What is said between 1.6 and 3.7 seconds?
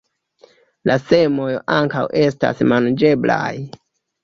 ankaŭ estas manĝeblaj.